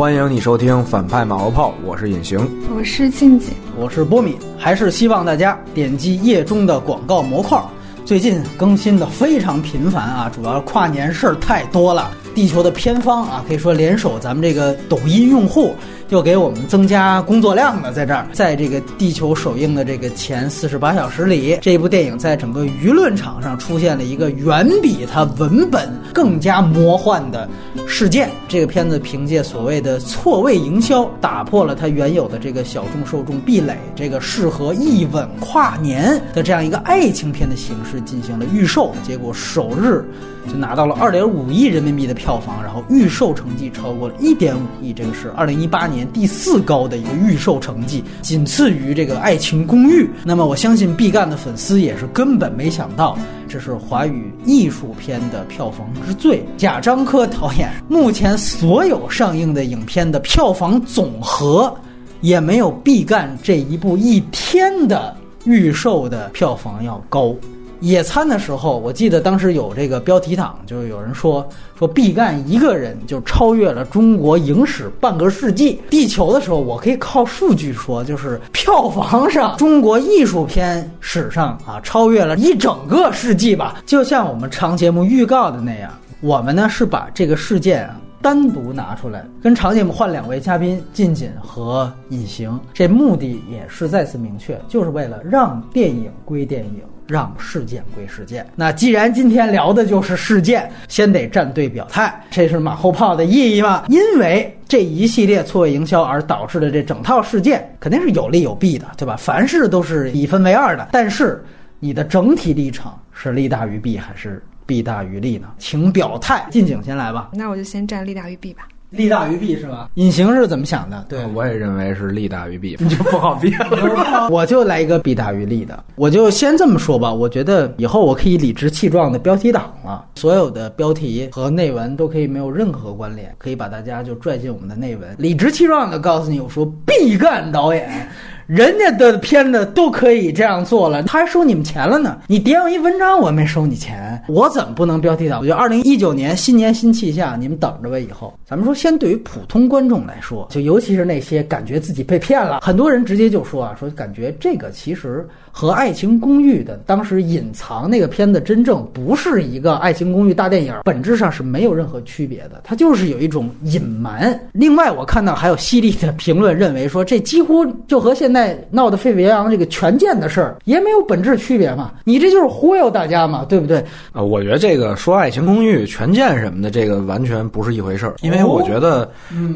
[0.00, 2.38] 欢迎你收听反派马后炮，我是隐形。
[2.74, 7.62] 我是静静，我是波米，还是希望大家点击页中的广告模块。
[8.06, 12.10] 最近更新的非常频繁啊，主要是跨年事儿太多了。
[12.34, 15.74] 地球的偏方啊，可以说联手咱们这个抖音用户，
[16.10, 17.92] 又给我们增加工作量了。
[17.92, 27.48] 在这儿，在这个地球首映的这个前四十八小时里，这部电影在整个舆论场上出现了一个远比它文本更加魔幻的
[27.86, 28.28] 事件。
[28.48, 40.04] 这个片子凭借所谓的错位营销，打破了它原有的这个小众受众壁垒，这个适合一吻跨年的这样一个爱情片的形式进行了预售，结果首日
[40.50, 50.04] 就拿到了二点五亿人民币的票房，然后预售成绩超过了一点五亿，这个是二零一八年第四高的一个预售成绩，仅次于这个《爱情公寓》。
[50.24, 53.18] 那么我相信毕赣的粉丝也是根本没想到，
[53.48, 56.44] 这是华语艺术片的票房之最。
[56.56, 61.74] 贾樟柯导演目前所有上映的影片的票房总和，
[62.20, 67.34] 也没有毕赣这一部一天的预售的票房要高。
[67.80, 71.46] 野餐的时候，我记得当时有这个标题党，就是有人说
[71.78, 75.80] 说毕赣一个人就超越了中国影史半个世纪。
[75.88, 83.82] 地球的时候，我可以靠数据说，就是票房上中国艺术片史上啊超越了一整个世纪吧。
[83.86, 88.00] 就像我们长节目预告的那样，我们呢是把这个事件啊。
[88.22, 98.46] 单独拿出来跟长节目换两位嘉宾，近锦和隐形，这目的也是再次明确，就是为了让电影归电影，让事件归事件。
[98.54, 103.84] 那既然今天聊的就是事件，先得站队表态，这是马后炮的意义嘛？
[103.88, 109.16] 因为这一系列错位营销而导致的这整套事件，肯定是有利有弊的，对吧？
[109.16, 111.44] 凡事都是一分为二的，但是
[111.80, 114.42] 你的整体立场是利大于弊还是？
[114.66, 115.48] 弊大于利呢？
[115.58, 116.46] 请表态。
[116.48, 117.30] 近景先来吧。
[117.32, 118.68] 那我就先站利大于弊吧。
[118.90, 119.88] 利大于弊是吧？
[119.94, 121.04] 隐形是怎么想的？
[121.08, 124.28] 对，我也认为是利大于弊，你 就不好辩了。
[124.30, 125.84] 我就来一个弊大于利的。
[125.94, 127.12] 我就先这么说吧。
[127.12, 130.04] 我觉得以后我可以理直气壮的标题党了。
[130.14, 138.08] 所有的标题和内文都可以没有任何关联，可以把大家就拽进我们的内文，理直气壮的告诉你，我说毕赣导演。
[138.50, 142.20] 人家的片子都可以这样做了，他还收你们钱了呢。
[142.26, 145.38] 你叠上一文章，我没收你钱，我怎么不能标题党？
[145.38, 147.96] 我觉得二零一九年新年新气象，你们等着吧。
[147.96, 164.38] 以后咱们说，先对于普通观众来说，就尤其是那些感觉自己被骗了，很多人直接就说啊，说感觉这个其实和《爱情公寓》的当时隐藏那个片子真正不是一个《爱情公寓》大电影，本质上是没有任何区别的，它就是有一种隐瞒。
[164.52, 168.50] 另外，我看到还有犀利的评论认为说，这几乎就和现在。
[168.72, 171.92] 闹得沸沸扬扬这个权健的事儿也没有本质区别嘛？
[172.04, 173.84] 你这就是忽悠大家嘛，对不对？
[174.12, 178.14] 啊，我觉得这个说《爱情公寓》权健什么的，这个完全不是一回事儿。
[178.22, 179.10] 因为我觉得，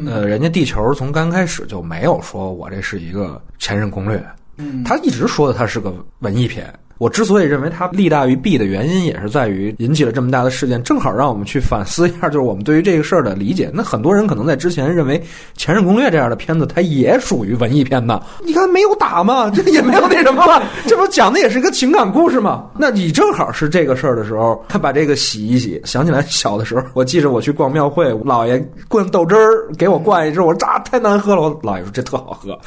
[0.05, 4.21] 呃，人家地球从刚开始就没有说我这是一个前任攻略，
[4.57, 6.73] 嗯他一直说的他是个文艺片。
[6.97, 13.69] 我之所以认为它利大于弊的原因，也是在于引起了这么大的事件，正好让我们去反思一下，就是我们对于这个事儿的理解。
[13.73, 15.19] 那很多人可能在之前认为
[15.57, 18.21] 《前任攻略》这样的片子，它也属于文艺片呢。
[18.45, 22.65] 你看没有打嘛，这也没有那什么嘛，这不讲的也是个情感故事嘛？
[22.77, 25.81] 那你正好是这个事儿的时候，他把这个洗一洗。
[25.83, 28.57] 想起来小的时候，我记着我去逛庙会，姥爷
[28.87, 31.41] 灌豆汁儿给我灌一支，我说这太难喝了。
[31.41, 32.57] 我姥爷说这特好喝。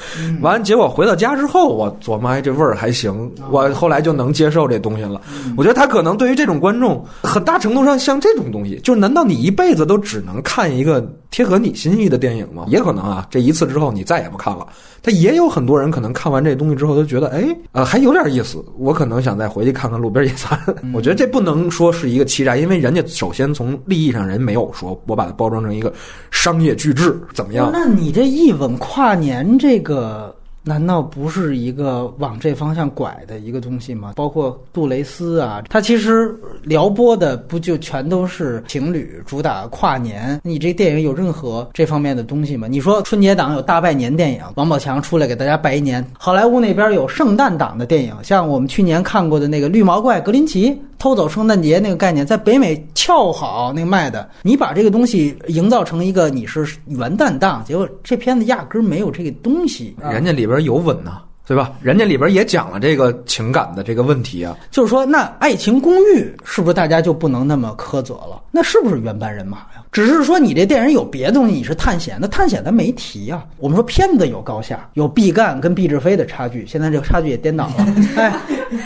[0.43, 3.33] 完，结果回到家之后，我琢磨，哎，这味儿还行。
[3.51, 4.18] 我后来就。
[4.19, 5.21] 能接受这东西了，
[5.57, 12.65] 我觉得他可能对于这种观众，很大程度上像这种东西，就是难道你一辈子都只能看一个贴合你心意的电影吗？
[12.69, 14.67] 也可能啊，这一次之后你再也不看了。
[15.01, 20.59] 他也有很多人可能看完这东西之后，都觉得哎，呃，还有点意思，我可能想再回去看看路边野餐。
[20.93, 25.93] 我觉得这不能说是一个欺诈，因为人家首先从利益上人没有说我把它包装成一个
[26.33, 27.71] 商业巨制怎么样？
[27.73, 30.35] 那你这一吻跨年这个。
[30.69, 34.13] 难道不是一个往这方向拐的一个东西吗？
[34.15, 40.39] 包括杜蕾斯啊，他其实撩拨的不就全都是情侣，主打跨年。
[40.45, 42.69] 你这电影有任何这方面的东西吗？
[42.69, 50.79] 你说春节档有大拜年电影，王宝强出来给大家拜一年；好莱坞那边有圣诞档的电影，像我们去年看过的那个绿毛怪格林奇。
[50.99, 59.95] 偷走圣诞节那个概念，在北美翘好那个卖的，你把这个东西营造成一个你是元旦档，结果这片子压根儿没有这个东西。
[60.11, 61.73] 人家里边有吻呐，对吧？
[61.81, 64.55] 人家里边也讲了这个情感的这个问题啊。
[64.71, 68.43] 就是说，那《爱情公寓》是不是大家就不能那么苛责了？
[68.51, 69.83] 那是不是原班人马呀？
[69.91, 73.43] 只是说你这电影有别的东西，你是探险，那探险咱没提呀。
[73.57, 77.87] 我们说片子有高下，有毕赣跟毕志飞的差距，现在这个差距也颠倒了。
[78.17, 78.31] 哎，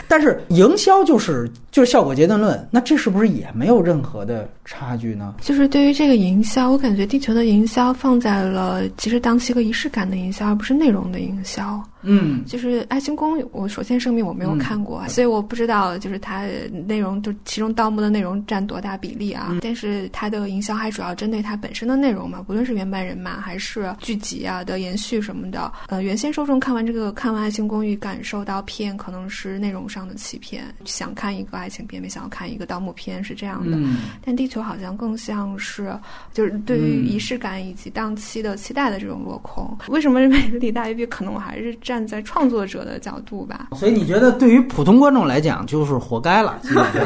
[0.07, 5.35] 但是营销就是就是效果阶段论，那这是不是也没有任何的差距呢？
[5.41, 11.83] 就是对于这个营销，我感觉地球的营销放在了其实当是一个仪式感的营销，而不是内容的营销。
[12.03, 16.47] 嗯，就是《爱情公寓》，我首先声明我没有看过，所以我不知道就是它
[16.87, 19.57] 内容就其中盗墓的内容占多大比例啊。
[19.63, 25.73] 但是它的营销还主要针对它本身的内容嘛，不论是原班人马还是剧集啊的延续什么的。
[25.87, 31.53] 呃，原先受众看完这个看完《爱情公寓》，感受到骗可能是内容上的欺骗，想看一个。
[31.63, 33.79] 爱情片没想要看一个盗墓片是这样的，
[34.25, 35.97] 但地球好像更像是
[36.33, 39.79] 就是对于仪式感以及档期的期待的这种落空。
[39.89, 41.07] 为什么认 为李大于弊？
[41.07, 43.69] 可能我还是站在创作者的角度吧。
[43.77, 46.59] 所以你觉得对于普通观众来讲就是活该了？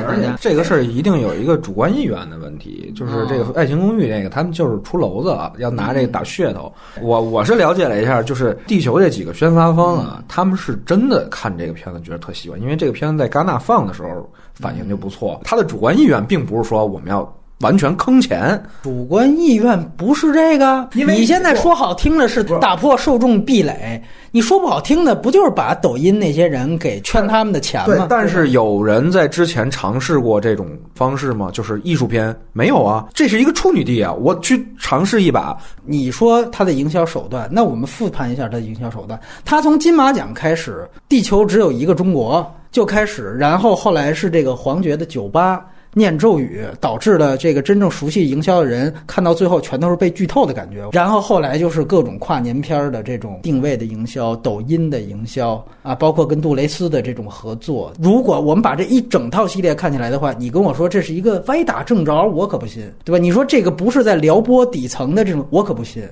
[0.07, 6.73] 而且这个事儿一定有一个主观意愿的问题，就是这个《爱情公寓》这个他们就是出篓子要拿这个打噱头。
[7.03, 14.31] 我我是了解了一下，就是地球这几个宣发方啊，他们是真的看这个片子觉得特喜欢，因为这个片子在戛纳放的时候。
[14.59, 15.39] 反应就不错。
[15.45, 17.31] 他的主观意愿并不是说我们要
[17.61, 20.89] 完全坑钱，主观意愿不是这个。
[20.95, 28.07] 因为你现在说好听的是打破受众壁垒，你说不好听的不就是把抖音那些人给圈他们的钱吗？
[28.11, 31.51] 但是有人在之前尝试过这种方式吗？
[31.51, 35.57] 就是艺术片没有啊，这是一个处女地啊，我去尝试一把。
[35.85, 39.19] 你说他的营销手段，那我们复盘一下他的营销手段。
[39.45, 42.47] 他从金马奖开始，地球只有一个中国。
[42.73, 45.65] 就开始，然后后来是这个黄觉的酒吧
[45.95, 50.89] 念咒语，导致了这个真正熟悉营销的人看到最后全都是被剧透的感觉。
[50.93, 57.93] 然后后来就是各种跨年片儿的这种定位的营销，抖音的营销啊，包括跟杜蕾斯的这种合作。
[58.01, 63.19] 如果我们把这一整套系列看起来的话，你跟我说这是一个歪打正着，我可不信，对吧？
[63.19, 66.03] 你说这个不是在撩拨底层的这种，我可不信。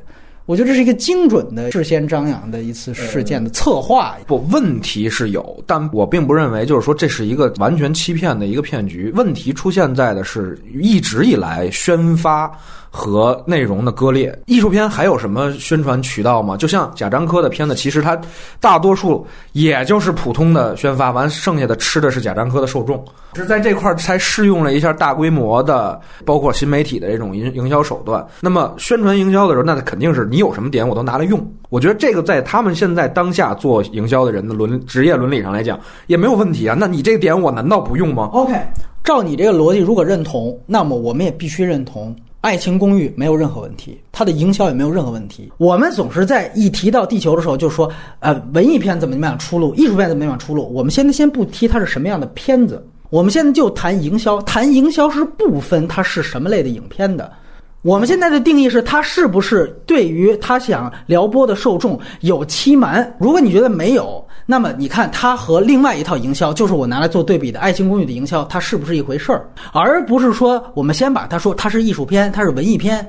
[0.46, 4.16] 我觉得这是一个精准的、事先张扬的一次事件的策划。
[4.26, 9.10] 不，问题是有，但我并不认为就是说这是一个完全欺骗的一个骗局。
[9.14, 12.50] 问题出现在的是一直以来宣发。
[12.96, 16.56] 和内容的割裂，艺术片还有什么宣传渠道吗？
[16.56, 18.16] 就像贾樟柯的片子，其实它
[18.60, 23.04] 大多数也就是普通的宣发，完剩下的吃的是贾樟柯的受众，
[23.34, 28.24] 是在这块才试用了一下大规模的，包括新媒体的这种营营销手段。
[28.40, 31.44] 那么宣传营销的时候，那肯定是你有什么点我都拿来用。
[31.70, 35.76] 我觉得这个在他们现在当下做营销的人的伦职业伦理上来讲
[36.06, 36.76] 也没有问题啊。
[36.78, 38.54] 那你这个点我难道不用吗？OK，
[39.02, 42.14] 照你这个逻辑，如果认同，那么我们也必须认同。
[42.44, 45.50] 爱情公寓没有任何问题，它的营销也没有任何问题。
[45.56, 50.70] 我们总是在一提到地球的时候，就说，呃，文艺片怎么怎么样出路，艺术片怎么怎么样出路。
[50.70, 54.42] 我们现在先不提它是什么样的片子，我们现在就谈营销。
[54.42, 57.32] 谈营销是不分它是什么类的影片的。
[57.80, 63.10] 我们现在的定义是，它是不是对于他想撩拨的受众有欺瞒？
[63.18, 64.22] 如果你觉得没有。
[64.46, 69.48] 那么你看，它和另外一套营销，就是我拿来做对比的《爱情公寓》的营销，它是不是一回事儿？
[69.72, 73.06] 而不是说我们先把它说它是艺术片，它是文艺片，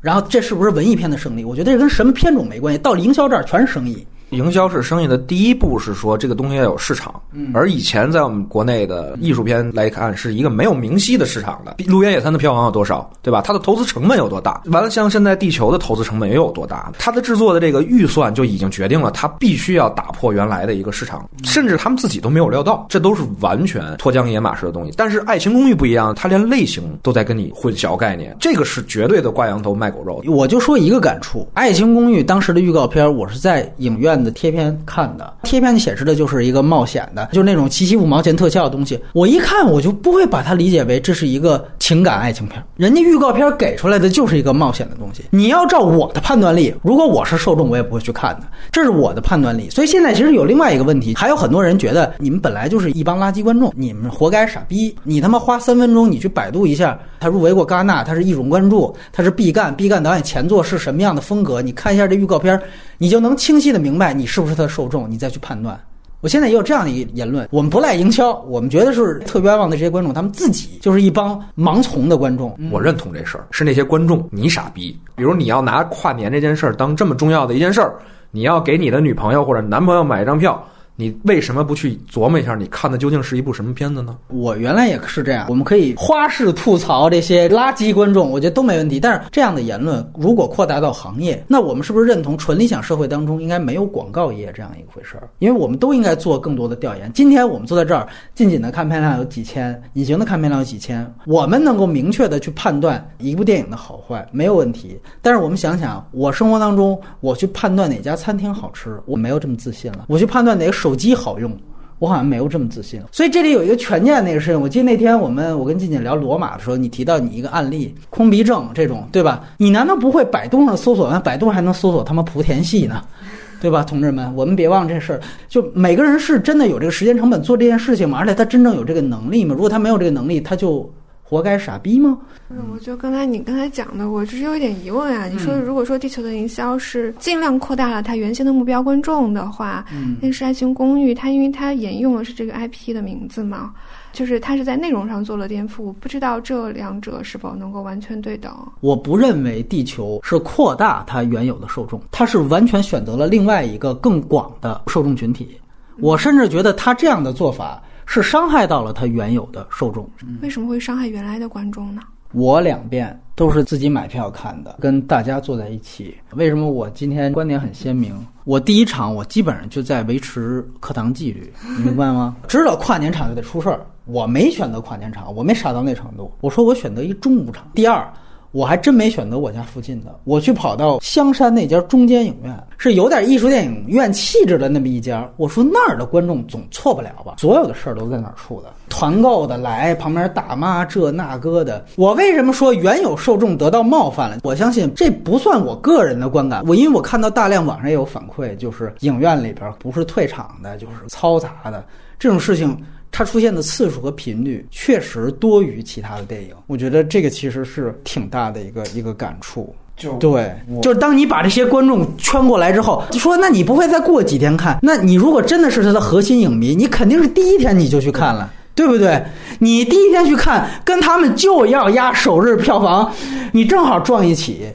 [0.00, 1.44] 然后这是不是文艺片的胜利？
[1.44, 4.06] 我觉得这跟什么片种没关系，到营销这儿全是生意。
[4.30, 7.14] 营销是生意的第一步，是说这个东西要有市场。
[7.54, 11.76] 而以前在我们国内的艺术片来看，是一个没有明晰的市场的。
[11.90, 13.42] 《路边野餐》的票房有多少，对吧？
[13.42, 14.60] 它的投资成本有多大？
[14.66, 16.90] 完了，像现在《地球》的投资成本又有多大？
[16.98, 24.92] 它的制作的这个预算就已经决定了，它必须要打破原来的一个市场，甚至他们自己都没有料到，这都是完全脱缰野马式的东西。
[24.96, 30.22] 但是《爱情公寓》不一样，它连类型都在跟你混淆概念，这个是绝对的挂羊头卖狗肉。
[30.26, 35.06] 我就说一个感触，《爱情公寓》当时的预告片，我是在影院的贴片看。
[35.16, 38.98] 的贴片显示的就是一个冒险的，就是那种七七五毛钱特效的东西。
[39.14, 42.62] 我一看，我就不会把它理解为这是一个情感爱情片。
[42.76, 45.24] 人家预告片给出来的就是一个冒险的东西。
[45.30, 48.42] 你要照我的判断力，如果我是受众，我也不会去看的。
[48.70, 49.70] 这是我的判断力。
[49.70, 54.94] 所以现在其实有另外一个问题，还有很多人觉得你们本来就是一帮垃圾观众，你们活该傻逼。
[55.02, 61.62] 你他妈花三分钟，你去百度一下，他入围过戛纳，他是一种关注，他是毕赣，毕赣导演前作是什么样的风格？
[61.62, 62.60] 你看一下这预告片。
[62.98, 65.78] 你就能清晰的明白你是不是他的受众，你再去判断。
[66.22, 72.58] 我现在也有这样的一个言论：我们不赖营销，我们觉得是特冤枉的这些观众，他们自己就是一帮盲从的观众。
[72.70, 74.98] 我认同这事儿，是那些观众你傻逼。
[75.14, 77.96] 比如你要拿跨年这件事儿当这么重要的一件事儿，
[78.30, 80.66] 你要给你的女朋友或者男朋友买一张票。
[80.98, 82.54] 你为什么不去琢磨一下？
[82.54, 84.16] 你看的究竟是一部什么片子呢？
[84.28, 85.46] 我原来也是这样。
[85.50, 88.98] 我们可以花式吐槽这些垃圾观众，我觉得都没问题。
[88.98, 95.28] 但是这样的言论如果扩大到行业，那我们是不是认同纯理想社会当中应该没有广告业这样一回事儿？
[95.38, 97.12] 因为我们都应该做更多的调研。
[97.12, 104.98] 今天我们坐在这儿，近景的看片量有几千，隐形的看片量有几千，我们能够明确的去判断一部电影的好坏没有问题。
[105.20, 110.06] 但是我们想想，我生活当中我去判断哪家餐厅好吃，我没有这么自信了。
[110.08, 110.72] 我去判断哪个。
[110.86, 111.50] 手机好用，
[111.98, 113.02] 我好像没有这么自信。
[113.10, 119.42] 所以这里有一个权健那个事情，我记得那天我们我跟静静聊罗马的时候，你提到你一个案例，空鼻症这种，对吧？
[119.56, 121.10] 你难道不会百度上搜索？
[121.10, 123.02] 那百度还能搜索他妈莆田系呢？
[123.60, 125.20] 对吧，同志们，我们别忘这事儿。
[125.48, 128.18] 就每个人是真的有这个时间成本做这件事情吗？
[128.20, 129.54] 而且他真正有这个能力吗？
[129.54, 130.88] 如果他没有这个能力，他就
[131.28, 132.16] 活该傻逼吗？
[132.48, 135.26] 嗯，我觉得刚才你刚才讲的，我只是有一点疑问啊。
[135.26, 143.74] 你说如果说地球的营销是尽量扩大了它原先的目标观众的话，嗯，那是爱情公寓，它因为它沿用的是这个 IP 的名字嘛。
[144.12, 148.50] 就是它是在内容上做了颠覆，不知道这两者是否能够完全对等。
[148.80, 155.58] 我不认为地球是扩大它原有的受众，它是完全选择了另外一个更广的受众群体。
[155.98, 160.08] 我甚至觉得他这样的做法是伤害到了他原有的受众。
[160.40, 162.00] 为什么会伤害原来的观众呢？
[162.32, 166.16] 我两遍都是自己买票看的，跟大家坐在一起。
[166.34, 168.14] 为什么我今天观点很鲜明？
[168.44, 172.36] 我第一场我基本上就在维持课堂纪律，你 明白吗？
[172.48, 173.84] 知道跨年场就得出事儿。
[174.04, 176.32] 我没选择跨年场，我没傻到那程度。
[176.40, 177.68] 我说我选择一中午场。
[177.74, 178.12] 第二，
[178.56, 185.30] 我还真没选择我家附近的，我去跑到香山那家中间影院，是有点艺术电影院气质的那么一家。
[185.36, 187.34] 我说那儿的观众总错不了吧？
[187.36, 191.84] 所有的事儿都在那儿出的，团购的来，旁边大妈这那个的。
[191.96, 194.38] 我为什么说原有受众得到冒犯了？
[194.42, 201.84] 我相信这不算我个人的观感，我因为我看到大量网上也有反馈，就是影院里边不是退场的，就是嘈杂的
[202.18, 202.74] 这种事情。
[203.10, 209.74] 它出现的次数和频率确实多于其他的电影，我觉得这个其实是挺大的一个一个感触。
[209.96, 214.78] 就对，就是当你把这些观众圈过来之后，就说那你不会再过几天看？
[214.82, 219.24] 那你如果真的是他的核心影迷，你肯定是第一天你就去看了，对不对？
[219.58, 223.10] 你第一天去看，跟他们就要压首日票房，
[223.52, 224.66] 你正好撞一起。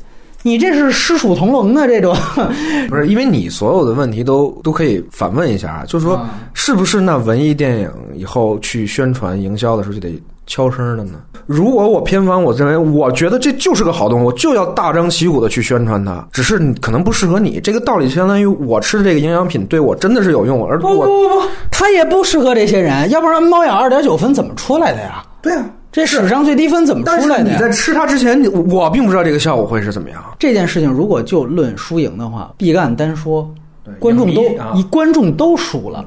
[0.44, 2.16] 你这是师属同笼的这种，
[2.90, 3.08] 不是？
[3.08, 6.20] 因为你所有的问题都都可以反问一下啊，就是说，
[6.54, 11.14] 是不是那文艺电影以后去宣传营销的时候就得悄声的呢？
[11.46, 16.26] 如果我偏方，我认为我觉得这就是个好东西，我就要大张旗鼓的去宣传它。
[16.32, 25.24] 只是可能不适合你，这个道理相当于我吃的这个营养品对我真的是有用，而不不不不，它也不适合这些人，要不然猫眼二点九分怎么出来的呀？
[25.42, 25.66] 对啊。
[25.92, 27.52] 这史上最低分怎么出来的？
[27.52, 30.24] 你在吃它之前，我并不知道这个效果会是怎么样。
[30.40, 33.54] 这件事情如果就论输赢的话，毕赣单说，
[34.00, 34.44] 观众都
[34.74, 36.06] 你观众都输了。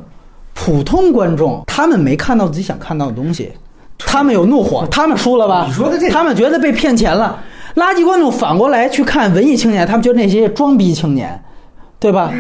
[0.55, 3.53] 普通观众他们没看到自己想看到的东西，
[3.99, 5.65] 他们有怒火， 他们输了吧？
[5.67, 7.43] 你说的这，他们觉得被骗钱了。
[7.75, 11.39] 垃圾观众反过来去看文艺青年，他们觉得那些装逼青年，
[11.99, 12.33] 对吧？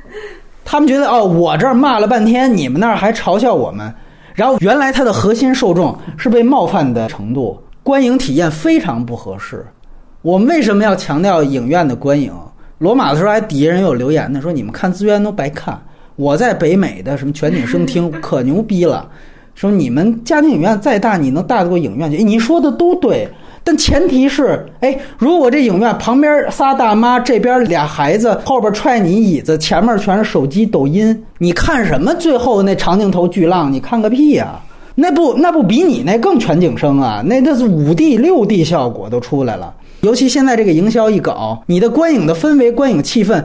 [0.64, 3.92] 他们觉得哦，我这儿骂了半天，你们那儿还嘲笑我们。
[4.38, 9.66] 然后原来它的核心受众是被冒犯的程度，观影体验非常不合适。
[10.22, 12.32] 我们为什么要强调影院的观影？
[12.78, 15.76] 罗马的时候还底下人有留言呢，说你们看资源都白看。
[16.14, 19.10] 我在北美的什么全景声听可牛逼了，
[19.56, 22.22] 说你们家庭影院再大，你能大得过影院去？
[22.22, 23.28] 你说的都对。
[23.68, 32.14] 但前提是，哎，如果这影院旁边仨大妈，这边俩孩子，后边踹你椅子，前面全是手机、抖音，你看什么？
[32.14, 34.58] 最后那长镜头巨浪，你看个屁呀！
[34.94, 37.22] 那不那不比你那更全景声啊？
[37.26, 39.74] 那那是五 D、六 D 效果都出来了。
[40.00, 43.44] 尤其现在这个营销一搞，你的观影的氛围、观影气氛，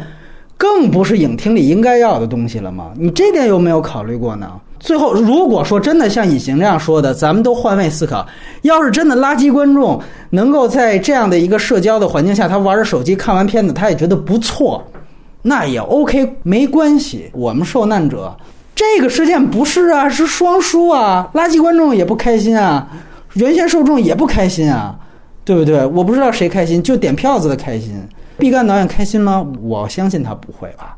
[0.64, 2.92] 更不是影厅里应该要的东西了吗？
[2.98, 4.50] 你这点有没有考虑过呢？
[4.80, 8.26] 最后，如果说真的像隐形这样说的，咱们都换位思考。
[8.62, 14.82] 要是真的垃圾观众能够在这样的一个社交的环境下，他玩着手机看完片子，他也觉得不错，
[15.42, 17.30] 那也 OK，没关系。
[17.34, 18.34] 我们受难者，
[18.74, 22.88] 这个事件不是啊，是双输啊，垃圾观众也不开心啊，
[23.34, 24.96] 原先受众也不开心啊，
[25.44, 25.86] 对不对？
[25.88, 28.02] 我不知道谁开心，就点票子的开心。
[28.38, 29.46] 毕赣导演开心吗？
[29.62, 30.98] 我相信他不会吧。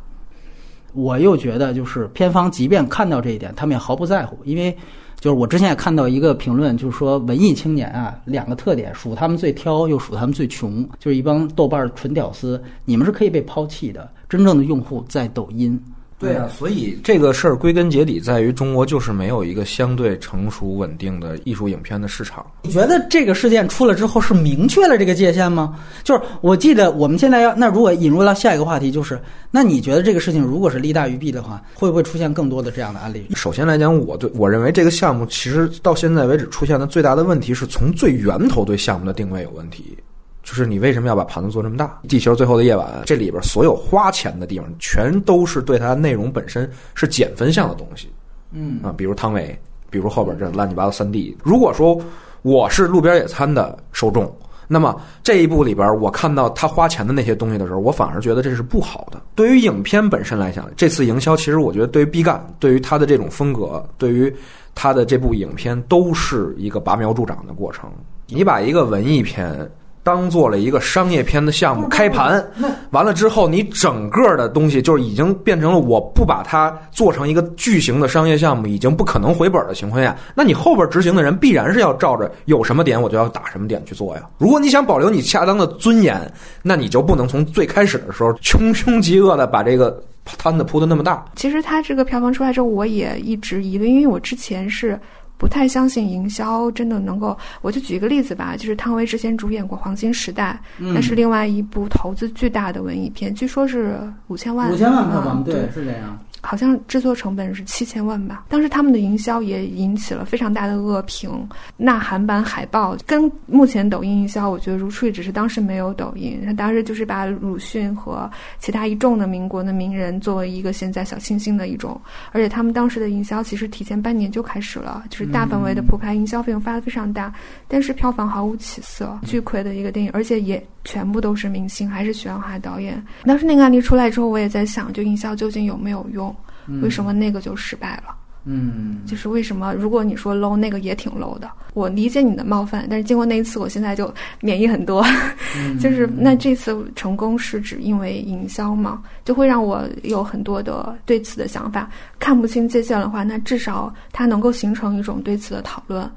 [0.93, 4.75] 我又觉得，就是片方即便看到这一点，他们也毫不在乎，因为
[5.19, 15.77] 就是我之前也看到一个评论，就是说文艺青年啊，两个特点，数他们最挑，又数他们最穷，就是一帮豆瓣纯屌丝，你们是可以被抛弃的，真正的用户在抖音。
[16.17, 22.45] 对啊，所以这个事儿归根结底在于中国就是没有一个相对成熟稳定的艺术影片的市场。
[22.63, 25.77] 你觉得这个事件出了之后是明确了这个界限吗？
[26.03, 29.19] 就是我记得我们现在要那如果引入到下一个话题，就是
[29.51, 33.27] 那你觉得这个事情如果是利大于弊的话，会不会出现更多的这样的案例？
[33.35, 39.97] 首先来讲，我对我认为这个项目其实到现在为止出现的最大的问题是从最源头对项目的定位有问题。
[40.45, 41.99] 就是你为什么要把盘子做这么大？
[42.07, 48.07] 地球最后的夜晚，这里边所有花钱的地方，全都是对它内容本身是减分项的东西。
[48.51, 49.59] 嗯啊，比如汤唯，
[49.89, 51.35] 比如后边这乱七八糟三 D。
[51.43, 51.99] 如果说
[52.43, 54.31] 我是路边野餐的受众，
[54.67, 59.19] 那么这一部里边，我看到他花钱的那些东西的时候，我反而觉得这是不好的。
[59.33, 64.31] 对于影片本身来讲，这次营销其实我觉得对于毕赣，对于他的这种风格，对于
[64.75, 67.89] 他的这部影片，都是一个拔苗助长的过程。
[68.27, 69.67] 你把一个文艺片。
[70.05, 72.45] 当做了一个商业片的项目开盘，
[72.91, 84.21] 完了之后，你整个的东西就是已经变成了我不把它做成一个巨型的商业项目，已经不可能回本的情况下，那你后边执行的人必然是要照着有什么点我就要打什么点去做呀。
[84.37, 86.31] 如果你想保留你恰当的尊严，
[86.61, 91.25] 那你就不能从最开始的时候穷凶极恶的把这个摊子铺的那么大。
[91.35, 94.99] 其实它这个票房出来之后，我也一直疑虑，因为我之前是。
[95.37, 100.59] 不太相信营销真的能够，我就举一个例子吧，就是汤唯之前主演过《黄金时代》，
[100.93, 106.17] 那是另外一部投资巨大的文艺片，据说是五千万，五千万票房，对，是这样。
[106.45, 108.45] 好像制作成本是七千万吧。
[108.47, 111.31] 当时他们的营销也引起了非常大的恶评，
[111.77, 115.15] 呐喊版海报跟目前抖音营销，我觉得如出一辙。
[115.15, 121.97] 只是当时没有抖音，他当时就是把鲁迅和其他一众的民国的名人作为一个现在小清新的一种。
[122.33, 127.33] 而且他们当时的营销其实提前半年就开始了，就是大范围的铺开，营销费用发的非常大，
[127.69, 133.01] 但是票房毫无起色，巨亏的一个电影，而且也全部都是明星，还是许鞍华导演。
[133.23, 136.34] 当时那个案例出来之后，我也在想，就营销究竟有没有用？
[136.81, 138.15] 为什么那个就失败了？
[138.47, 139.73] 嗯，就是为什么？
[139.73, 141.49] 如果你说 low，那个也挺 low 的。
[141.73, 145.03] 我理解你的冒犯，但是经过那一次，我现在就免疫很多。
[145.81, 149.01] 就是那这次成功是指因为营销嘛？
[149.25, 151.89] 就会让我有很多的对此的想法。
[152.19, 156.07] 看不清界限的话，那至少它能够形成一种对此的讨论。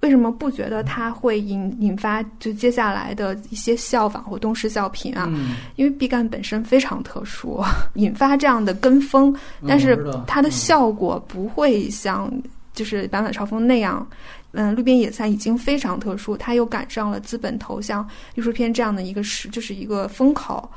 [0.00, 5.30] 为什么不觉得它会引引发就接下来的一些效仿或东施效颦啊？
[5.76, 7.62] 因为毕赣本身非常特殊，
[7.94, 9.34] 引发这样的跟风，
[9.68, 12.32] 但是它的效果不会像
[12.72, 14.06] 就是《版本朝风》那样。
[14.52, 18.04] 嗯，《路边野餐》已经非常特殊，它又赶上了资本投向
[18.34, 20.68] 艺术片这样的一个时，就是一个风口。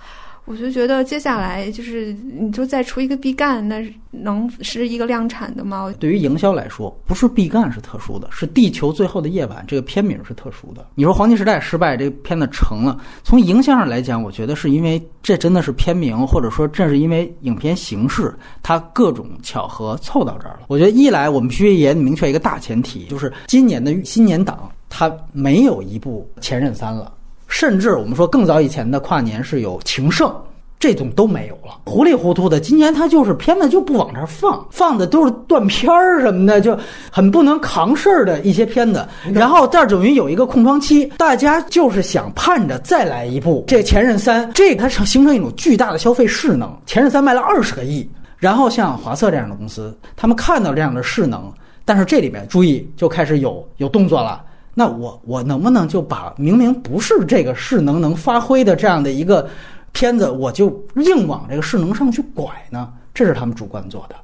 [0.46, 3.82] 我就觉得接下来就是你就再出一个必干，那
[4.12, 5.94] 能是一个量产的吗？
[6.00, 10.86] 对于营销来说，不是必干是特殊的，是《地球最后的夜晚》这个片名是特殊的。
[10.96, 20.66] 你说《黄金时代》失败，这片子成了，从营销上来讲，我觉得是因为这真的是片名，或者说正是因为影片形式，它各种巧合凑到这儿了。
[20.68, 27.14] 我觉得一来我们必须也明确一个大前提，就是今年的新年档它没有一部《前任三》了。
[27.54, 30.36] 甚至我们说更早以前的跨年是有情圣，
[30.80, 32.60] 这种都没有了，糊里糊涂的。
[32.60, 36.76] 今年他就是片子就不往这儿放，放的都是断片儿什么的，就
[37.12, 39.08] 很不能扛事儿的一些片子。
[39.32, 46.68] 然后这儿等于有一个空窗期，大家就是想盼着再来一部这《前任三》，这它成形成一种巨大的消费势能。
[46.88, 51.54] 《前任三》卖了二十个亿，然后像华策这样的公司，他们看到这样的势能，
[51.86, 54.42] 但是这里面注意就开始有有动作了。
[54.74, 59.48] 那我我能不能就把明明不是这个势能能发挥的这样的一个
[59.92, 62.92] 片子，我就硬往这个势能上去拐呢？
[63.14, 64.16] 这是他们主观做的。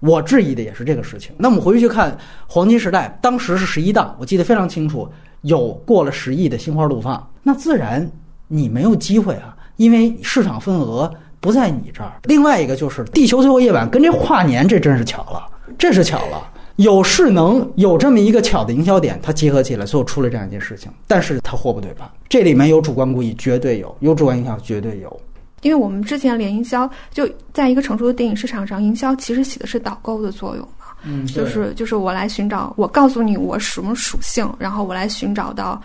[0.00, 1.32] 我质疑的也是这个事情。
[1.38, 2.12] 那我们回去看
[2.46, 5.08] 《黄金时代》，当时是十一档，我记得非常清楚，
[5.42, 8.10] 有过了十亿的心花怒放，那自然
[8.48, 12.20] 你没有机会啊，因为市场份额不在你这儿。
[12.24, 15.46] 另外一个就是《地球最后夜晚》跟这跨年，这真是巧了，
[15.78, 16.50] 这是巧了。
[16.76, 20.90] 有势能，有这么一个巧的营销点，它结合起来，最后出了这样一件事情。
[21.06, 25.20] 但是它货不对版，这里面有主观故意，绝对有；有主观影响，绝对有。
[25.62, 30.86] 因为我们之前连营销就在一个成熟的电影市场上，营销其实起的是导购的作用嘛。
[31.04, 35.80] 嗯，就是就是我来寻找，我告诉你我什么属性，然后我来寻找到。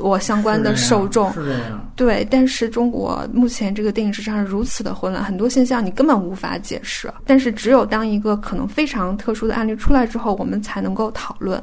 [0.00, 7.12] 我相关的受众是这样，对，但是中国目前这个电影市场是如此的混乱，很多现象你根本无法解释。
[7.26, 11.62] 但是只有当一个可能非常特殊的案例出来之后，我们才能够讨论。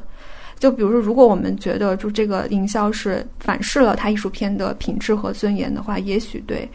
[0.60, 6.70] 就比如说，如果我们觉得就这个营销是反噬了他艺术片的品质和尊严的话，也许对，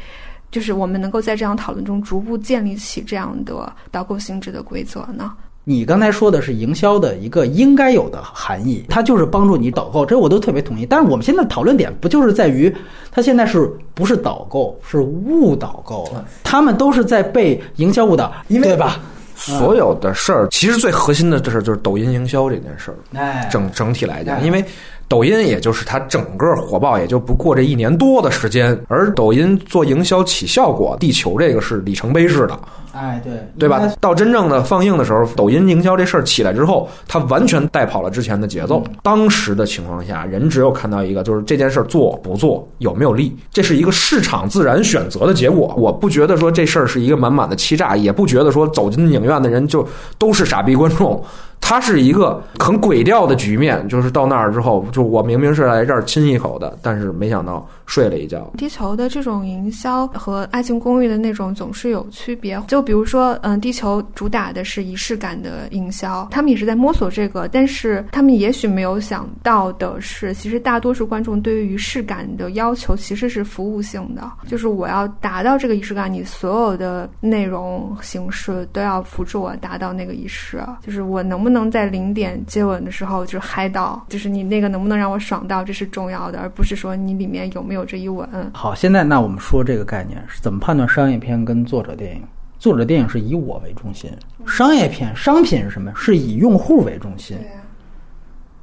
[0.51, 5.33] 就是我们能够在这样讨论中逐步建立起这样的导购性质的规则呢？
[5.69, 10.87] 你刚才说的是营销的一个应该有的含义，它就是帮助你导购，这我都特别同意。
[10.87, 12.75] 但是我们现在讨论点不就是在于，
[13.11, 16.25] 它现在是不是导购，是误导购了？
[16.43, 18.99] 他们都是在被营销误导，对吧？
[19.37, 22.97] 所有的事儿，其实最核心的这事儿就是抖音营销这件事儿。
[23.13, 24.65] 哎，整整体来讲，因为。
[25.09, 32.59] 抖音也就是它整个火爆也就不过这一年多的时间，而抖音做营销起效果，地球这个是里程碑式的，
[32.93, 33.91] 哎，对，对吧？
[34.01, 38.85] 到真正的放映的时候，抖音营销这事儿起来之后，它完全带跑了之前的节奏。
[39.03, 45.75] 当时的情况下，人只有看到一个，就是这件事儿做不做有没有利，这是一个市场自然选择的结果。
[45.79, 51.25] 我不觉得说这事儿是一个满满的欺诈，也不觉得说走进影院的人就都是傻逼观众。
[51.69, 58.49] 它是一个很鬼调的局面，就是到那儿之后，就我明明是来这儿亲一口的，但是没想到睡了一觉。
[58.57, 62.63] 地球的这种营销和《爱情公寓》的那种总是有区别。
[62.69, 88.29] 就比如说，嗯，地球主打的是仪式感的营销，他们也是在摸索这个，但是他们也许没有想到的是，其实大多数观众对于仪式感的要求其实是服务性的，就是我要达到这个仪式感，你所有的内容形式都要辅助我达到那个仪式，就是我能不能在零点接吻的时候就嗨到，就是你那个能不能让我爽到，这是重要的，而不是说你里面有没有这一吻。
[88.53, 92.23] 好，现在那我们说这个概念是怎么判断商业片跟作者电影？
[92.59, 94.11] 作者电影是以我为中心，
[94.47, 95.93] 商业片商品是什么？
[95.95, 97.39] 是以用户为中心。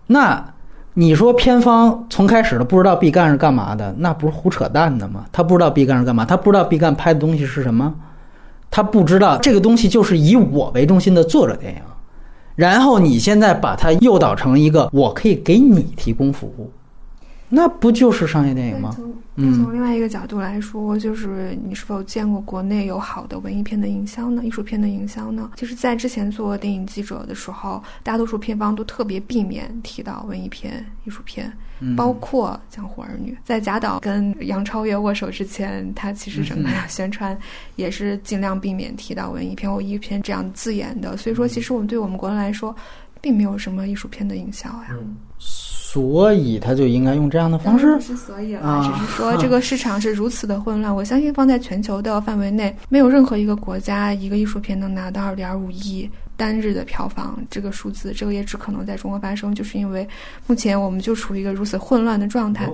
[0.08, 0.54] 那
[0.94, 5.26] 你说片方从开始都不知道毕赣是干嘛的，那不是胡扯淡的吗？
[5.32, 7.94] 他不知道毕赣是干嘛，他不知道毕赣拍的东西是什么，
[8.70, 11.82] 他不知道这个东西就是以我为中心的作者电影。
[12.56, 16.72] 然后你现在把它诱导成一个我可以给你提供服务，
[17.56, 18.94] 那不就是商业电影吗？
[19.38, 24.44] 从另外一个角度来说，就是你是否见过国内有好的文艺片的营销呢？
[24.44, 25.52] 艺术片的营销呢？
[25.56, 31.52] 其实，在之前做电影记者的时候，大多数片方都特别避免提到文艺片、艺术片，
[31.98, 33.32] 包括《江湖儿女》。
[33.44, 37.38] 在贾导跟杨超越握手之前，他其实整个 宣传
[37.78, 41.18] 也是尽量避免提到文艺片或艺术片这样字眼的。
[41.18, 42.74] 所以说，其实我们对我们国人来说，
[43.26, 44.96] 并没有什么艺术片的营销呀。
[45.40, 47.96] 所以他就应该用这样的方式。
[47.96, 50.94] 不是所以了，只是说这个市场是如此的混乱。
[50.94, 58.12] 我相信放在全球的范围内，没有任何一个国家一个艺术片能拿到二点五亿单日的票房这个数字。
[58.12, 60.08] 这个也只可能在中国发生，就是因为
[60.46, 62.70] 目前我们就处于一个如此混乱的状态，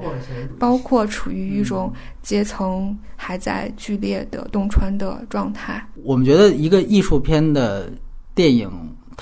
[0.57, 5.85] 包括处于一种阶层还在剧烈的洞穿的状态。
[6.03, 7.87] 我们觉得一个艺术片的
[8.33, 8.67] 电影，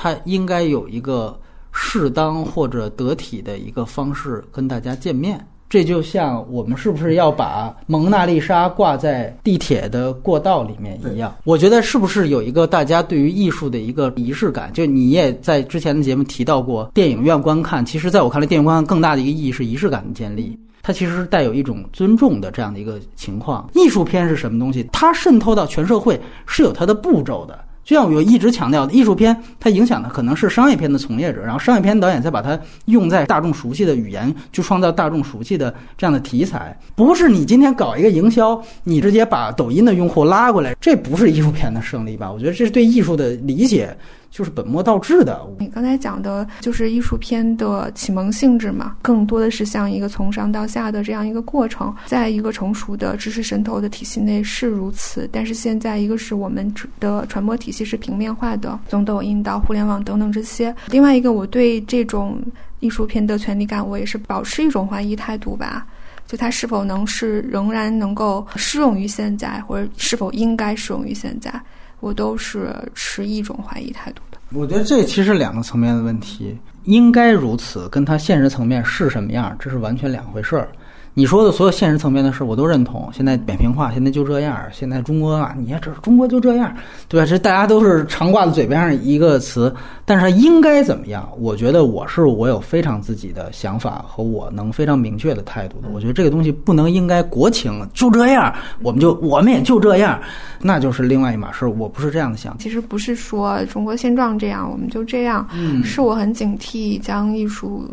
[0.02, 1.38] 它应该有一个。
[1.72, 11.34] 适当或者得体的一个方式跟大家见面，这就像我们是不是要把蒙娜丽莎挂在地铁的过道里面一样？
[11.44, 14.74] 我觉得是不是有一个大家对于艺术的一个仪式感？
[14.74, 23.70] 就你也在之前的节目提到过，电影院观看，其实在我看来，电影观看更大的一个意义是仪式感的建立，它其实是带有一种尊重的这样的一个情况。
[23.76, 24.90] 艺术片是什么东西？
[24.92, 27.58] 它渗透到全社会是有它的步骤的。
[27.90, 36.78] 就像我一直强调的，艺术片它影响的可能是商业片的从业者，然后商业片导演再把它用在大众熟悉的语言，去创造大众熟悉的这样的题材。
[36.94, 42.32] 不是你今天搞一个营销，你直接把抖音的用户拉过来，这不是艺术片的胜利吧？
[42.32, 43.98] 我觉得这是对艺术的理解。
[44.32, 45.42] 就是本末倒置的。
[45.58, 55.28] 你刚才讲的就是艺术片的启蒙性质嘛，更多的是像一个从上到下的这样一个过程，在一个成熟的知识渗透的体系内是如此。
[55.32, 62.40] 但是现在，一个是我们的传播体系是平面化的，从抖音到互联网等等这些；另外一个，我对这种
[62.80, 65.86] 艺术片的权利感，我也是保持一种怀疑态度吧。
[66.28, 71.52] 就它是否能是仍然能够适用于现在，或者是否应该适用于现在？
[72.00, 74.38] 我都是持一种怀疑态度的。
[74.52, 80.70] 我觉得这其实两个层面的问题，应该如此，跟他现实层面是什么样，这是完全两回事儿。
[81.16, 83.10] 你说的所有现实层面的事，我都认同。
[83.12, 84.58] 现在扁平化，现在就这样。
[84.72, 86.74] 现在中国啊，你也知道，中国就这样，
[87.10, 87.26] 对吧？
[87.26, 89.74] 这大家都是常挂在嘴边上一个词。
[90.06, 91.28] 但是应该怎么样？
[91.38, 95.90] 我觉得我是我有非常自己的想法和我能非常明确的态度的。
[95.90, 100.20] 我觉得这个东西不能应该国情就这样，我们就我们也就这样，
[100.62, 101.66] 那就是另外一码事。
[101.66, 102.58] 我不是这样的想。
[102.60, 105.46] 其实不是说中国现状这样，我们就这样。
[105.54, 107.84] 嗯，是我很警惕将艺术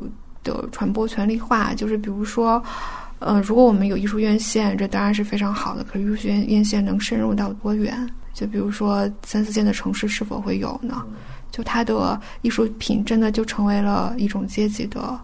[0.44, 2.62] 的传播权力化，就是比如说。
[3.18, 5.82] 呃，如果我们有艺术院线，这当然是非常好的。
[5.84, 8.08] 可是艺术院院线能深入到多远？
[8.34, 11.02] 就比如说三四线的城市是否会有呢？
[11.50, 15.18] 就它的艺术品真的就成为了一种阶级的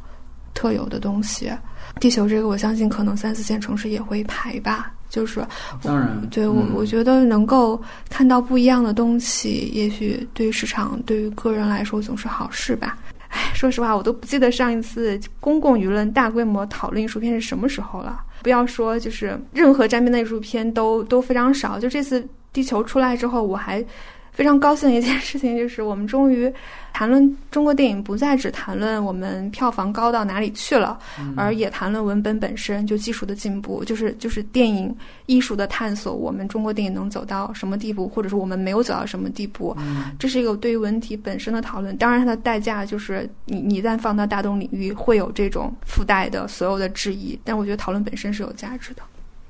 [0.55, 1.53] 特有的东西。
[2.01, 4.91] 地球这个，我相信可能三四线城市也会排吧。
[5.11, 5.47] 就是
[5.83, 7.79] 当然，对我我觉得能够
[8.09, 12.97] 看到不一样的东西，也许对于市场、对于个人来说总是好事吧。
[13.33, 18.23] 唉，说实话，我都不记得上一次公共舆论大规模讨论艺术片是什么时候了。
[18.43, 21.79] 不要说，就是任何沾边的艺术片都都非常少。
[21.79, 22.21] 就这次
[22.53, 23.85] 《地球》出来之后，我还。
[24.33, 26.51] 非常高兴的一件事情就是，我们终于
[26.93, 30.99] 谈论中国电影，不再只谈论我们票房高到哪里去了，
[31.37, 34.95] 而也谈论文本本身，就技术的进步，就是就是电影
[35.27, 36.15] 艺术的探索。
[36.15, 39.77] 我们中国电影能走到什么地步，或者是我们没有走到什么地步，
[40.19, 41.95] 这是一个对于文体本身的讨论。
[41.99, 47.39] 当然，它的代价就是你你一旦放到大众领域，会有这种附带的所有的质疑。
[47.45, 49.03] 但我觉得讨论本身是有价值的。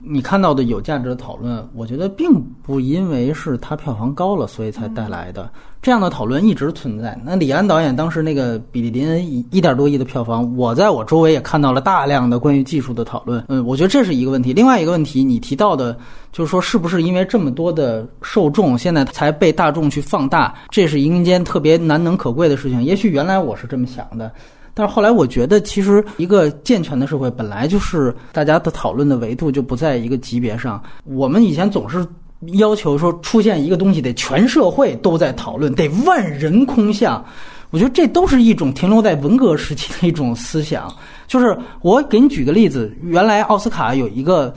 [0.05, 5.49] 你看到的有价值的讨论，我觉得并不因为是它票房高了，所以才带来的。
[5.81, 7.19] 这样的讨论一直存在。
[7.25, 13.45] 那李安导演当时那个《比利林恩》一一点多亿的票房，我在我周围也看到了大量的关于技术的讨论。
[13.49, 14.53] 嗯，我觉得这是一个问题。
[14.53, 15.97] 另外一个问题，你提到的，
[16.31, 20.55] 就是说是不是因为这么多的受众，现在才被大众去放大？
[20.71, 22.83] 这是一件特别难能可贵的事情。
[22.83, 24.31] 也许原来我是这么想的，
[24.75, 30.83] 但是后来我觉得，其实一个健全的社会本来就是大家的讨论的维度就不在一个级别上。
[31.05, 32.07] 我们以前总是。
[32.55, 37.25] 要求说出现一个东西得全社会都在讨论，得万人空巷。
[37.71, 40.93] 我觉得这都是一种停留在文革时期的一种思想。
[41.29, 44.53] 就是我给你举个例子，原来奥斯卡有一个。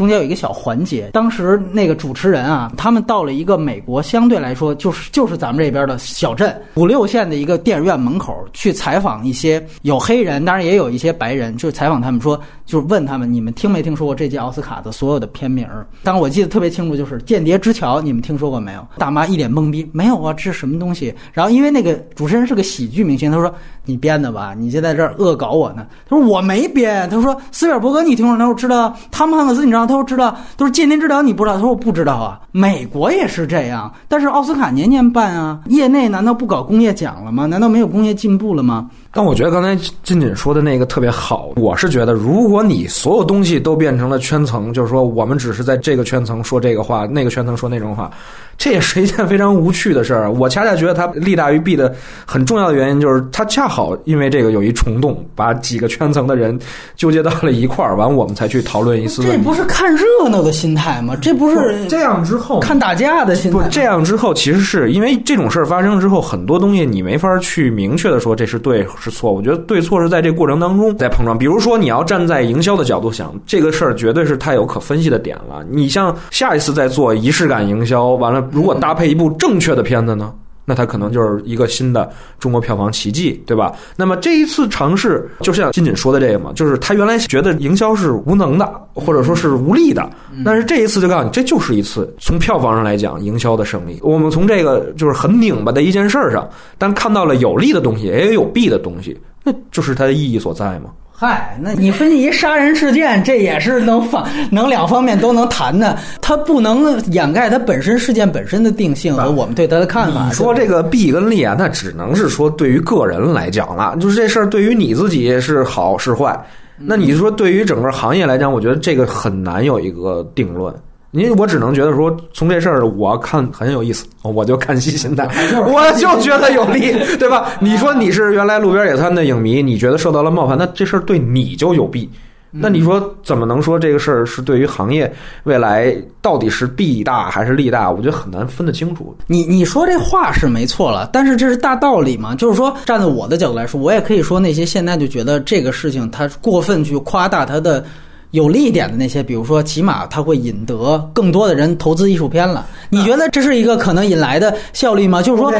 [0.00, 15.68] 中间有一个小环节，当时那个主持人啊，他们到了一个美国相对来说就是就是咱们这边的小镇五六线的一个电影院门口去采访一些有黑人，当然也有一些白人，就采访他们说，就是问他们你们听没听说过这届奥斯卡的所有的片名？
[16.02, 18.86] 当我记得特别清楚，就是《间谍之桥》，你们听说过没有？
[18.96, 21.14] 大妈一脸懵逼，没有啊，这是什么东西？
[21.30, 24.54] 然后因为那个主持人是个喜剧明星，他说你编的吧？
[24.56, 25.86] 你就在这儿恶搞我呢？
[26.08, 27.06] 他说我没编。
[27.10, 28.38] 他说斯皮尔伯格你听说？
[28.38, 28.96] 他说知道。
[29.10, 29.86] 汤姆汉克斯你知道？
[29.90, 31.56] 他说知道，都是间谍治疗，你不知道？
[31.56, 32.40] 他说我不知道啊。
[32.52, 35.60] 美国也是这样，但是奥斯卡年年办啊。
[35.66, 37.46] 业内难道不搞工业奖了吗？
[37.46, 38.88] 难道没有工业进步了吗？
[39.12, 41.50] 但我觉得刚才金锦说的那个特别好。
[41.56, 48.08] 我是觉得，如果你所有东西都变成了圈层，就是说我们只是在这个圈层说这个话，那个圈层说那种话，
[48.56, 50.30] 这也是一件非常无趣的事儿。
[50.30, 51.92] 我恰恰觉得它利大于弊的
[52.24, 56.56] 很重要的原因，就是它恰好因为这个有一虫洞，把几个圈层的人
[56.94, 59.24] 纠结到了一块儿，完我们才去讨论一次。
[59.24, 61.16] 这不是看热闹的心态吗？
[61.20, 63.58] 这不是这样之后看打架的心态。
[63.58, 68.86] 不，这样之后其实是因为这种事儿发生之后，很多东西你没法去明确的说这是对。
[69.00, 71.36] 是错，我觉得对错是在这过程当中在碰撞。
[71.36, 75.64] 比如说，你要站在营销的角度想，这个事儿绝对是太有可分析的点了。
[75.70, 80.32] 你像下一次再做仪式感营销，完了如果搭配一部正确的片子呢，
[80.70, 83.72] 那它可能就是一个新的中国票房奇迹，对吧？
[83.96, 90.08] 那么这一次尝试，就像金锦说的这个嘛，就是他原来觉得营销是无能的，或者说是无力的，
[90.44, 93.98] 但是这一次就告诉你，这就是一次从票房上来讲营销的胜利。
[94.00, 100.90] 我们从这个就是很拧巴的一件事儿上，但看到了有利的东西，也有弊的东西，那就是它的意义所在嘛。
[101.22, 110.28] 嗨，那你分析一杀人事件，这也是能方能两方面都能谈的，它不能掩盖它本身事件本身的定性和我们对它的看法。
[110.28, 116.34] 你说这个弊跟利啊，那只能是说对于个人来讲了，就是这事儿对于你自己是好是坏。
[116.78, 120.74] 那你说对于整个行业来讲，我觉得这个很难有一个定论。
[121.12, 125.28] 你我只能觉得说，从这事儿我看很有意思，我就看戏心 态，
[125.66, 127.50] 我就觉得有利，对吧？
[127.58, 132.08] 你说你是原来路边野餐的影迷，你觉得受到了冒犯，那这事儿对你就有弊。
[132.52, 135.12] 那你说怎么能说这个事儿是对于行业
[135.44, 137.90] 未来到底是弊大还是利大？
[137.90, 139.16] 我觉得很难分得清楚。
[139.26, 142.34] 你你说这话是没错了，但是这是大道理嘛？
[142.34, 147.84] 就是说，站在我的角度来说，我也可以说那些现在就觉得这个事情他过分去夸大他的。
[148.32, 152.66] 有利一点的那些，比如说，起码它会引得更多的人投资艺术片了。
[152.88, 155.22] 你觉得这是一个可能引来的效率吗？
[155.22, 155.52] 就是说。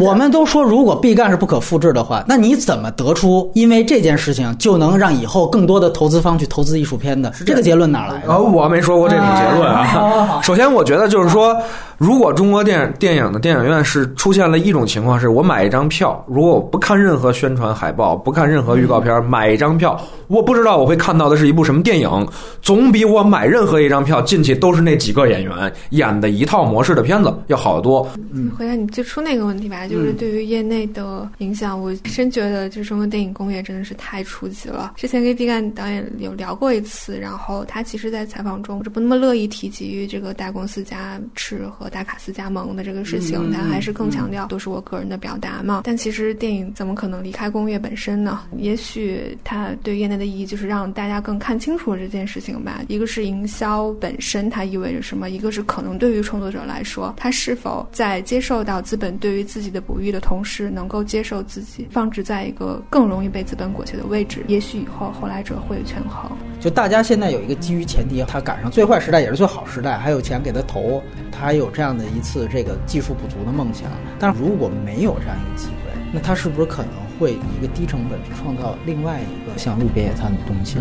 [0.00, 7.32] 我们都说，如果毕赣是不可复制的话，那你怎么得出因为这件事情就能让以后更多的投资方去投资艺术片的？
[7.32, 8.38] 是这个结论哪来的？
[8.38, 10.40] 我没说过这种结论啊。
[10.44, 11.56] 首先，我觉得就是说，
[11.96, 22.28] 如果中国电影电影的电影院是出现了一种情况，是我买一张票，如果我不看任何宣传海报，不看任何预告片，买一张票，我不知道我会看到的是一部什么电影，
[22.60, 28.06] 总比我买任何一张票进去都是那几个演员演的一套模式的片子要好得多。
[28.34, 29.77] 嗯，回答你最初那个问题吧。
[29.86, 34.94] 就是对于业内的影响，我深觉得就是中国电影工业真的是太初级了。
[34.96, 45.82] 之前跟毕赣导演有聊过一次，然后他其实，在采访中是不那么乐意提及这个大公司加持和大卡司加盟的这个事情，他还是更强调都是我个人的表达嘛。
[45.84, 48.40] 但其实电影怎么可能离开工业本身呢？
[48.56, 52.82] 也许它对业内的意义就是让大家更看清楚这件事情吧。
[52.88, 59.67] 一个是营销本身它意味着什么，一个是可能对于创作者来说，他是否在接受到资本对于自己。
[59.70, 66.30] 的哺育的同时，能够接受自己放置在一个更容易被资本裹挟的位置，也许以后后来者会权衡。
[66.60, 73.90] 就大家现在有一个基于前提，他赶上最坏时代也是最好时代，还有钱给他投，他有这样的一次这个技术不足的梦想。
[74.18, 80.78] 但如果没有这样一个机会，那他是不是可能会以一个低成本去创造另外一个像路边野餐的东西？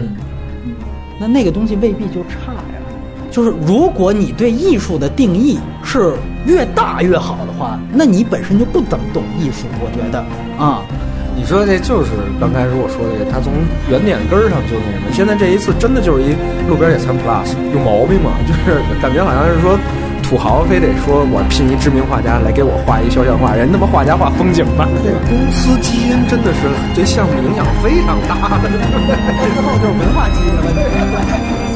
[0.65, 0.75] 嗯，
[1.19, 2.61] 那那个东西未必就差呀。
[3.29, 6.13] 就是如果你对艺术的定义是
[6.45, 9.67] 越大越好的话，那你本身就不怎么懂艺术。
[9.79, 10.19] 我觉得
[10.57, 10.81] 啊，
[11.35, 13.53] 你说这就是刚才如果说的，他从
[13.89, 15.11] 原点根儿上就那什么。
[15.13, 16.35] 现在这一次真的就是一
[16.67, 18.31] 路边野餐 plus，有毛病吗？
[18.47, 19.77] 就是感觉好像是说
[20.23, 24.87] 土豪非得说我聘一知名画家来给我画一肖像画，人他妈画家画风景吧？
[25.03, 31.66] 这个公司基因真的是对项目影响非常大的， 之后就是文化基因了。